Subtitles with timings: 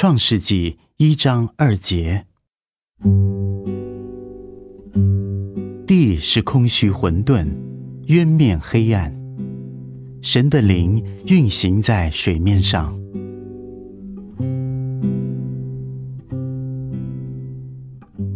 [0.00, 2.24] 创世纪一章二节，
[5.88, 7.48] 地是空虚混沌，
[8.06, 9.12] 渊面黑暗，
[10.22, 12.96] 神的灵运行在水面上。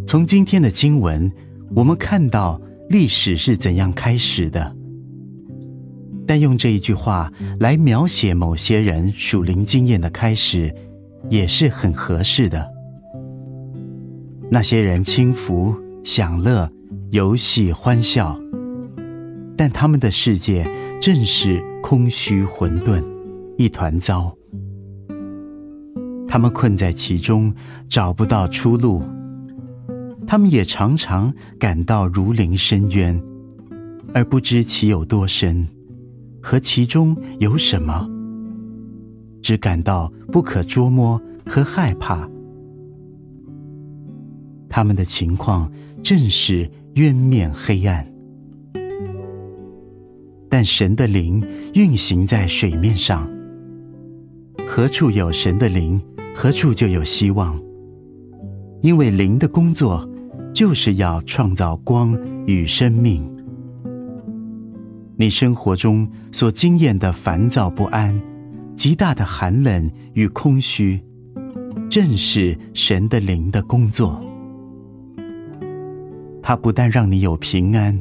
[0.05, 1.31] 从今天的经文，
[1.77, 4.75] 我们看到历史是怎样开始的。
[6.27, 10.75] 但用这一句话来描写某些人属灵经验的开始，
[11.29, 12.71] 也是很合适的。
[14.51, 16.71] 那些人轻浮、享乐、
[17.11, 18.39] 游戏、欢笑，
[19.57, 20.67] 但他们的世界
[21.01, 23.03] 正是空虚、混沌，
[23.57, 24.37] 一团糟。
[26.29, 27.55] 他们困在其中，
[27.89, 29.03] 找不到出路。
[30.27, 33.21] 他们也常常感到如临深渊，
[34.15, 35.67] 而不知其有多深。
[36.43, 38.09] 和其中有什么？
[39.43, 42.29] 只感到不可捉摸和害怕。
[44.69, 45.71] 他们的情况
[46.03, 48.07] 正是渊面黑暗，
[50.49, 53.29] 但神的灵运行在水面上。
[54.67, 56.01] 何处有神的灵，
[56.35, 57.61] 何处就有希望。
[58.81, 60.09] 因为灵的工作，
[60.55, 63.31] 就是要创造光与生命。
[65.17, 68.19] 你生活中所经验的烦躁不安、
[68.83, 71.01] 极大的寒冷与空虚，
[71.89, 74.21] 正是神的灵的工作。
[76.43, 77.97] 他不但让你有平安，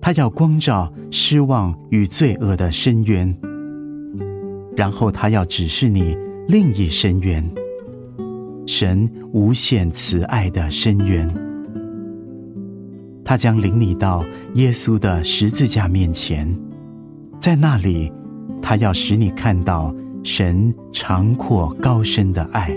[0.00, 3.36] 他要光照失望与罪恶的深渊，
[4.74, 6.16] 然后他要指示你
[6.48, 7.46] 另一深渊——
[8.66, 11.28] 神无限慈爱的深渊。
[13.22, 16.50] 他将领你到耶稣的十字架面前，
[17.38, 18.10] 在那里，
[18.62, 22.70] 他要使你看到神长阔高深的爱。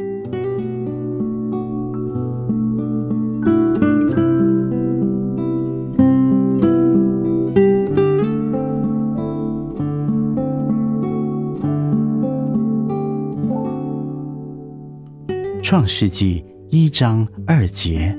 [15.62, 18.18] 创世纪一章二节。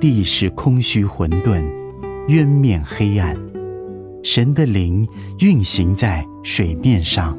[0.00, 1.64] 地是空虚混沌，
[2.28, 3.34] 渊面黑暗，
[4.24, 5.06] 神的灵
[5.40, 7.38] 运行在水面上。